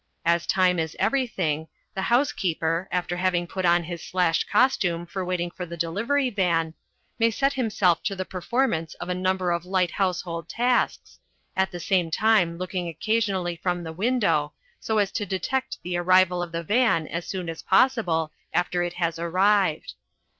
[0.25, 5.51] As time is everything, the housekeeper, after having put on his slashed costume for waiting
[5.51, 6.73] for the delivery van,
[7.19, 11.19] may set himself to the performance of a number of light household tasks,
[11.55, 16.41] at the same time looking occasionally from the window so as to detect the arrival
[16.41, 19.93] of the van as soon as possible after it has arrived.